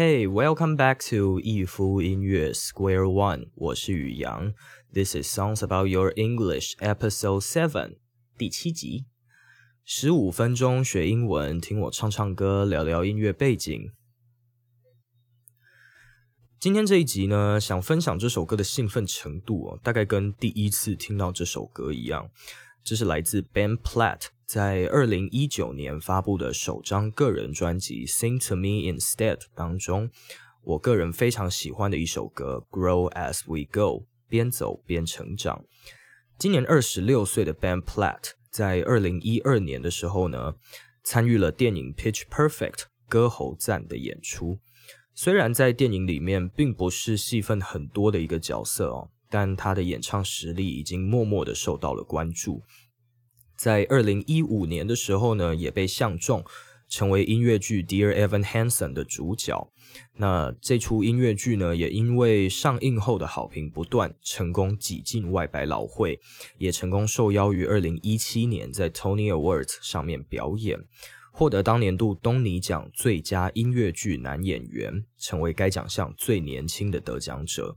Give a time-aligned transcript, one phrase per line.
[0.00, 4.54] Hey, welcome back to 一夫音乐 Square One，我是宇阳。
[4.94, 7.98] This is Songs About Your English Episode Seven，
[8.38, 9.04] 第七集。
[9.84, 13.92] 十五分钟学英文，听我唱唱歌，聊聊音乐背景。
[16.58, 22.30] 今天这一集呢，想分享这首歌的兴奋程度哦，大概跟第一次听到这首歌一样。
[22.82, 30.10] 这是来自 Ben Platt 在二零一九年发布的首张个人专辑《Sing to Me Instead》当中，
[30.62, 35.64] 我个人非常喜欢的一首歌《Grow as We Go》，边走边成长。
[36.38, 40.54] 今年二十六岁的 Ben Platt 在二零一二年的时候呢，
[41.04, 42.72] 参与了电影《Pitch Perfect》
[43.08, 44.58] 歌喉赞的演出。
[45.14, 49.10] 虽然在电影里面并不是戏份很多的一个角色哦。
[49.30, 52.62] 但他的演唱实力已经默默的受到了关注，
[53.56, 56.44] 在二零一五年的时候呢，也被相中
[56.88, 59.70] 成为音乐剧《Dear Evan Hansen》的主角。
[60.16, 66.18] 那这出音乐剧呢，也因为上映后的好评不断，成功挤进外百老汇，
[66.58, 70.78] 也成功受邀于二零一七年在 Tony Awards 上面表演，
[71.32, 77.76] 获得当年度东尼奖最佳音乐剧男演员，成为该奖项最年轻的得奖者。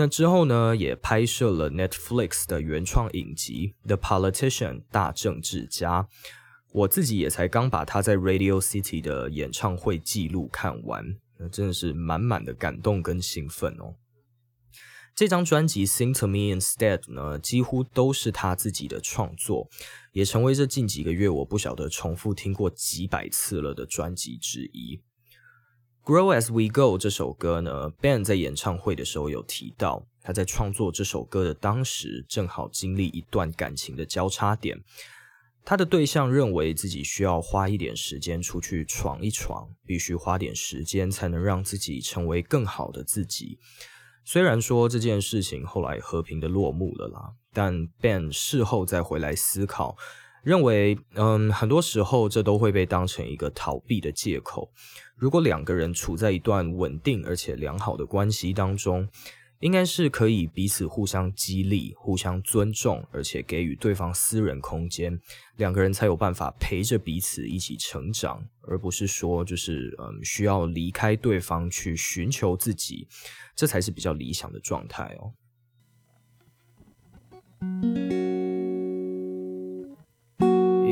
[0.00, 6.08] 那之后呢，也拍摄了 Netflix 的原创影集《The Politician》大政治家。
[6.72, 11.04] 我自己也才刚把他在 Radio City 的演唱会记录看完，
[11.38, 13.94] 那真的是满满的感动跟兴奋哦。
[15.14, 19.68] 这张专辑《Sing to Me Instead》呢，几乎都是他自己的创作，
[20.12, 24.98] 也成为这近几个月我不晓得重复听过几百次了的专辑之一。
[26.02, 34.82] Grow as we go 这首歌呢，Ben 在演唱会的时候有提到，他在创作这首歌的当时正好经历一段感情的交叉点。
[35.62, 43.58] 他的对象认为自己需要花一点时间出去闯一闯，必须花点时间才能让自己成为更好的自己。
[44.24, 49.96] 虽然说这件事情后来和平的落幕了啦，但 Ben 事后再回来思考，
[50.42, 54.70] 认为嗯，很多时候这都会被当成一个逃避的借口。
[55.16, 59.08] 如果两个人处在一段稳定而且良好的关系当中，
[59.58, 65.20] 应该是可以彼此互相激励、互相尊重，而且给予对方私人空间，
[65.56, 73.06] 两个人才有办法陪着彼此一起成长，而不是说就是嗯需要离开对方去寻求自己，
[73.54, 75.34] 这才是比较理想的状态哦。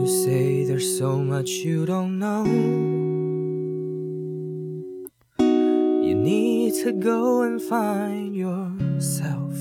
[0.00, 2.46] You say there's so much you don't know.
[5.38, 9.52] You need to go and find yourself.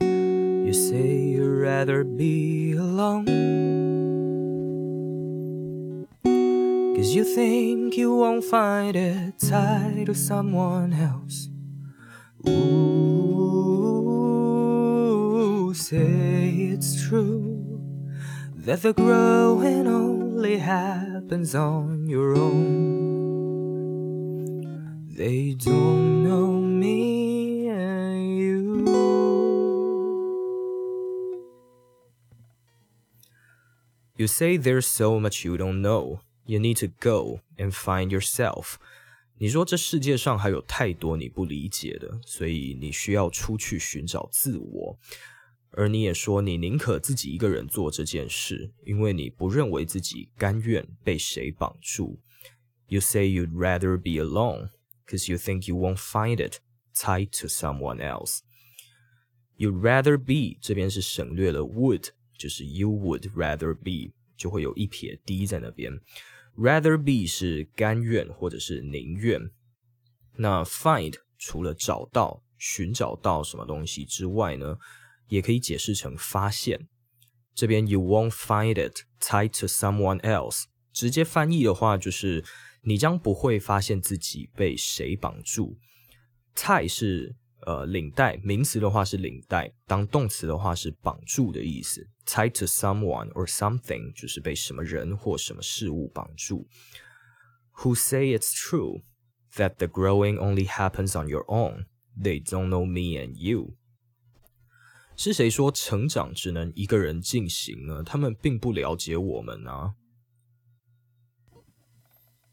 [0.00, 3.26] You say you'd rather be alone.
[6.96, 11.50] Cause you think you won't find it tied to someone else.
[12.48, 13.07] Ooh,
[18.67, 23.13] that the growing only happens on your own.
[25.15, 28.83] They don't know me and you.
[34.15, 36.21] You say there's so much you don't know.
[36.45, 38.77] You need to go and find yourself.
[39.39, 44.97] 你说这世界上还有太多你不理解的，所以你需要出去寻找自我。
[45.72, 52.20] 而你也说你宁可自己一个人做这件事，因为你不认为自己甘愿被谁绑住。
[52.86, 54.70] You say you'd rather be alone,
[55.06, 56.60] cause you think you won't find it
[56.94, 58.38] tied to someone else.
[59.56, 62.08] You'd rather be 这边是省略了 would，
[62.38, 66.00] 就是 you would rather be，就会有一撇 d 在那边。
[66.56, 69.50] Rather be 是甘愿或者是宁愿。
[70.36, 74.78] 那 find 除了找到、寻找到什么东西之外呢，
[75.27, 76.87] 也可以解释成发现。
[77.55, 82.43] 这边 you won't find it tied to someone else，直接翻译的话就是
[82.81, 85.77] 你将不会发现自己被谁绑住。
[86.55, 92.07] tie 是呃领带，名词的话是领带，当动词的话是绑住的意思。
[92.25, 96.67] tie to someone or something 就是被什么人或什么事物绑住。
[97.77, 99.01] Who say it's true
[99.55, 101.85] that the growing only happens on your own?
[102.19, 103.75] They don't know me and you.
[105.20, 108.04] 是谁说成长只能一个人进行呢？
[108.04, 109.94] 他们并不了解我们啊。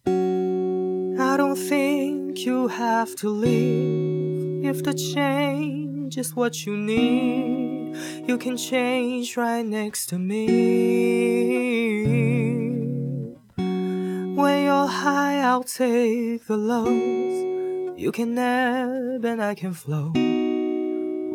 [0.07, 4.63] I don't think you have to leave.
[4.63, 7.95] If the change is what you need,
[8.27, 10.47] you can change right next to me.
[14.35, 17.95] When you're high, I'll take the lows.
[17.95, 20.34] You can ebb and I can flow.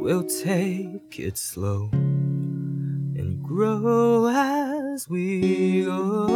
[0.01, 6.27] We'll take it slow and grow as we go.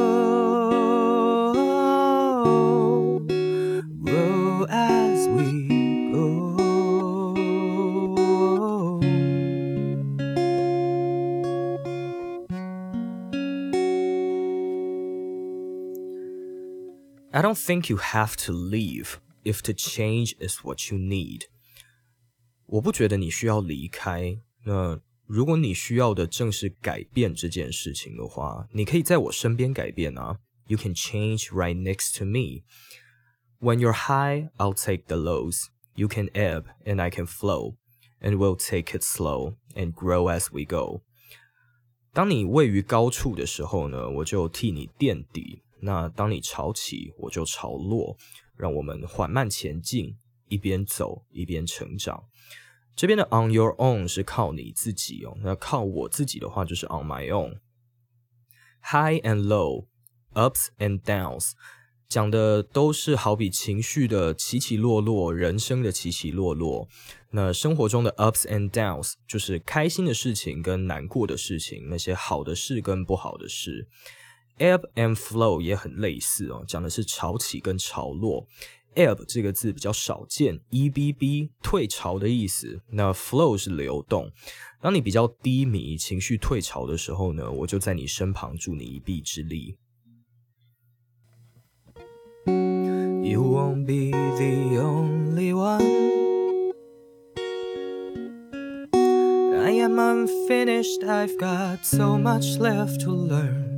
[4.02, 6.55] Grow as we go.
[17.32, 21.46] I don't think you have to leave if the change is what you need.
[22.74, 24.39] 我不觉得你需要离开。
[24.65, 30.39] 那如果你需要的正是改变这件事情的话，你可以在我身边改变啊。
[30.68, 32.63] You can change right next to me.
[33.59, 35.65] When you're high, I'll take the lows.
[35.95, 37.75] You can ebb and I can flow,
[38.21, 41.01] and we'll take it slow and grow as we go.
[42.13, 45.63] 当你位于高处的时候呢，我就替你垫底。
[45.81, 48.18] 那当你潮起，我就潮落，
[48.56, 50.15] 让我们缓慢前进，
[50.47, 52.24] 一边走一边成长。
[52.96, 57.58] 这边的 on your own 是靠你自己哦，那靠我自己的话就是 on my own。
[58.82, 59.87] High and low,
[60.35, 61.52] ups and downs，
[62.08, 66.87] 讲的都是好比情绪的起起落落，人生的起起落落。
[67.31, 73.88] 那生活中的 ups and downs 就是开心的事情跟难过的事情，那些好的事跟不好的事。
[74.58, 78.47] Ebb and flow 也很类似哦，讲的是潮起跟潮落。
[78.94, 82.81] Ebb 这个字比较少见，E B B 退潮的意思。
[82.91, 84.31] 那 flow 是流动。
[84.81, 89.76] 当你比较低迷、情绪退潮的时候呢，我就在你身旁助你一臂之力。
[92.46, 95.82] You won't be the only one.
[99.56, 103.74] I am unfinished, I've got so much left to learn.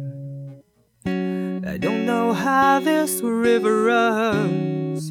[1.69, 5.11] I don't know how this river runs,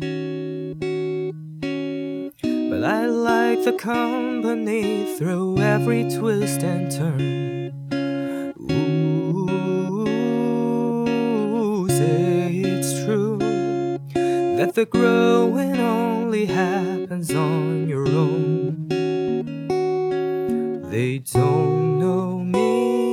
[2.39, 7.73] but I like the company through every twist and turn.
[11.89, 13.37] Say it's true
[14.57, 18.87] that the growing only happens on your own.
[20.89, 23.04] They don't know me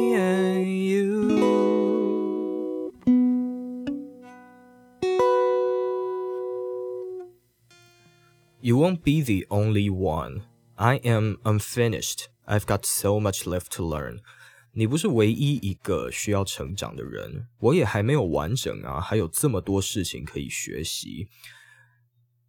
[8.61, 10.43] You won't be the only one.
[10.75, 12.25] I am unfinished.
[12.45, 14.19] I've got so much left to learn.
[14.73, 21.27] 你不是唯一一个需要成长的人，我也还没有完整啊，还有这么多事情可以学习。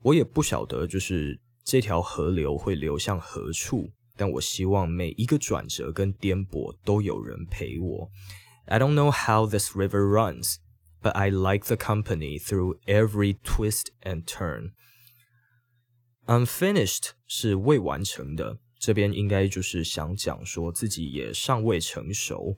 [0.02, 8.10] 我也不晓得，就是这条河流会流向何处，但我希望每一个转折跟颠簸都有人陪我。
[8.66, 10.56] I don't know how this river runs,
[11.02, 14.72] but I like the company through every twist and turn.
[16.25, 22.57] Unfinished 是未完成的，这边应该就是想讲说自己也尚未成熟。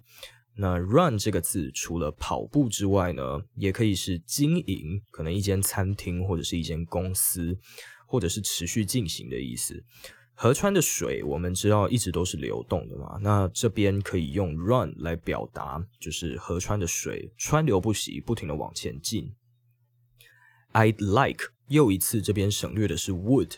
[0.58, 7.58] 那 run 这个字除了跑步之外呢，也可以是经营，可能一间餐厅或者是一间公司，
[8.08, 9.84] 或者是持续进行的意思。
[10.34, 19.34] 河川的水我们知道一直都是流动的嘛，那这边可以用 run 来表达，就是河川的水川流不息，不停的往前进。
[20.74, 23.52] I'd like 又一次这边省略的是 would，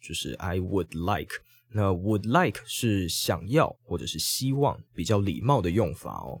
[0.00, 1.42] 就是 I would like。
[1.70, 6.40] 那 would like 是想要或者是希望，比较礼貌的用法哦。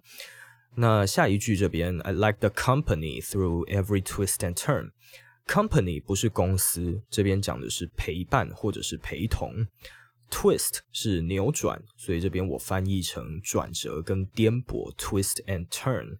[0.76, 4.92] 那下一句这边 I like the company through every twist and turn。
[5.46, 9.66] Company 不是公司，这边讲的是陪伴或者是陪同。
[10.30, 16.18] Twist 是扭转，所以这边我翻译成转折跟颠簸，twist and turn。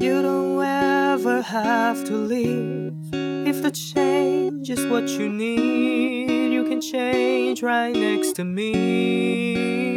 [0.00, 2.94] You don't ever have to leave.
[3.12, 9.88] If the change is what you need, you can change right next to me.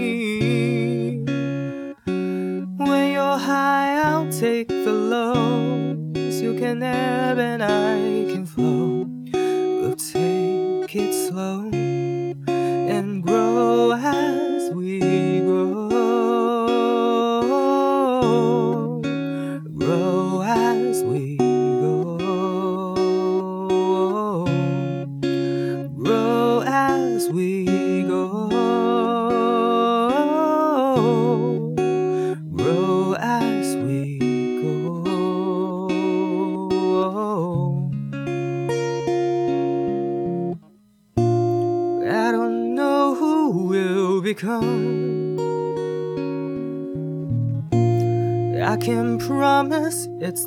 [2.77, 6.41] When you're high, I'll take the lows.
[6.41, 8.30] You can ebb and I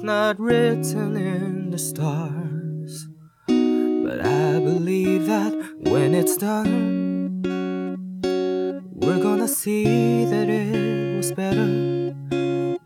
[0.04, 3.08] not written in the stars.
[3.46, 7.40] But I believe that when it's done,
[8.92, 11.64] we're gonna see that it was better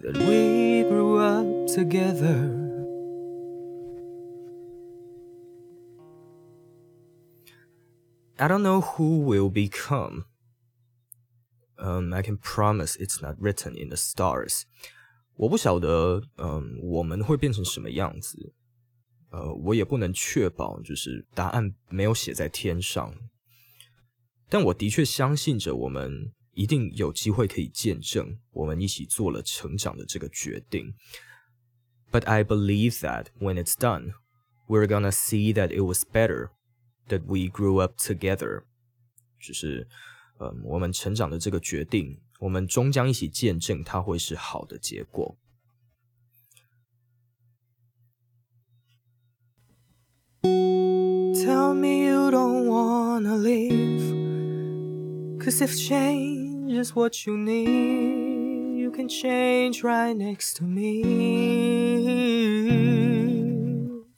[0.00, 2.54] that we grew up together.
[8.38, 10.26] I don't know who will become.
[11.80, 14.66] Um, I can promise it's not written in the stars.
[15.38, 18.52] 我不晓得，嗯，我们会变成什么样子。
[19.30, 23.14] 呃，我也不能确保，就是答案没有写在天上。
[24.48, 30.92] 但我的确相信着，我们一定有机会可以见证我们一起做了成长的这个决定。
[32.10, 34.14] But I believe that when it's done,
[34.66, 36.48] we're gonna see that it was better
[37.08, 38.64] that we grew up together，
[39.38, 39.86] 就是，
[40.40, 45.36] 嗯，我们成长的这个决定，我们终将一起见证它会是好的结果。
[50.42, 53.98] Tell me you don't wanna leave.
[55.40, 61.02] Cause if change is what you need, you can change right next to me.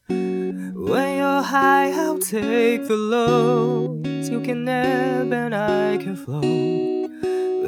[0.08, 4.28] When you're high, I'll take the lows.
[4.28, 6.99] You can ebb and I can flow.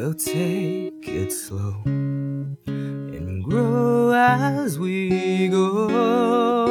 [0.02, 6.61] We'll take it slow and grow as we go.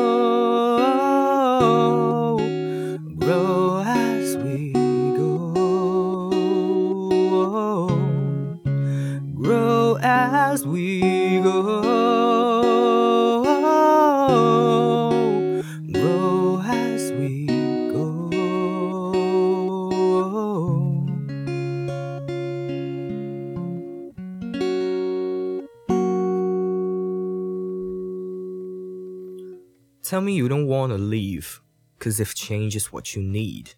[30.10, 31.60] Tell me you don't want to leave,
[31.98, 33.72] cause if change is what you need,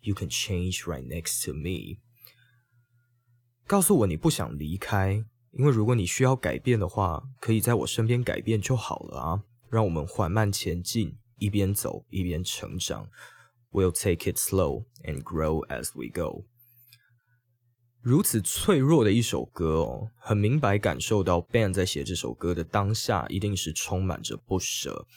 [0.00, 1.98] you can change right next to me.
[3.66, 9.42] 告诉我你不想离开，因为如果你需要改变的话，可以在我身边改变就好了啊。
[9.68, 13.08] 让我们缓慢前进，一边走一边成长。
[13.72, 16.44] We'll take it slow and grow as we go.
[18.00, 25.08] 如此脆弱的一首歌哦，很明白感受到 Ben 在写这首歌的当下，一定是充满着不舍。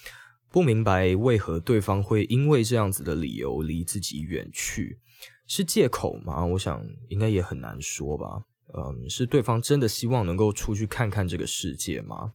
[0.54, 5.00] 不明白为何对方会因为这样子的理由离自己远去，
[5.48, 6.46] 是借口吗？
[6.46, 8.44] 我想应该也很难说吧。
[8.72, 12.34] 嗯，是对方真的希望能够出去看看这个世界吗？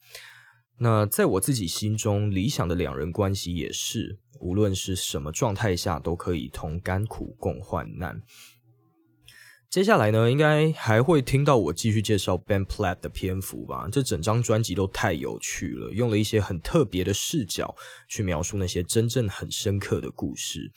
[0.79, 8.21] 那在我自己心中，理想的两人关系也是，无论是什么状态下，都可以同甘苦共患难。
[9.69, 13.87] 接下来呢，应该还会听到我继续介绍 Ben Platt 的篇幅吧。
[13.91, 17.75] 这整张专辑都太有趣了，用了一些很特别的视角
[18.07, 20.71] 去描述那些真正很深刻的故事。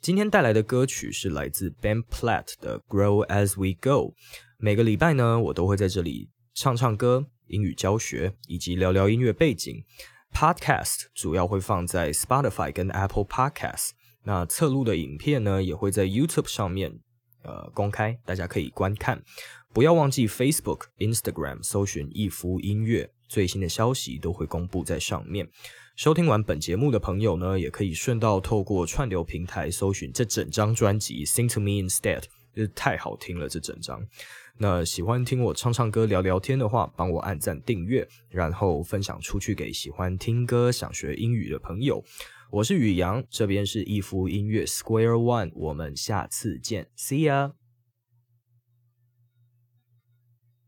[0.00, 4.10] 今天带来的歌曲是来自 Ben Platt 的《Grow as We Go》。
[4.58, 9.82] 每个礼拜呢，我都会在这里唱唱歌、英语教学以及聊聊音乐背景。
[10.32, 13.90] Podcast 主要会放在 Spotify 跟 Apple Podcast。
[14.22, 17.00] 那侧录的影片呢，也会在 YouTube 上面。
[17.46, 19.22] 呃，公开，大家可以观看。
[19.72, 25.48] 不要忘记 Facebook、Instagram 搜寻一夫音乐，最新的消息都会公布在上面。
[25.94, 32.24] 收听完本节目的朋友呢，也可以顺道透过串流平台搜寻这整张专辑《Sing to Me Instead》，
[32.74, 34.06] 太好听了这整张。
[34.58, 42.02] 那喜欢听我唱唱歌、聊聊天的话，帮我按赞、订阅，然后分享出去给喜欢听歌、想学英语的朋友。
[42.56, 47.52] 我是宇阳，这边是一夫音乐 Square One，我们下次见，See ya。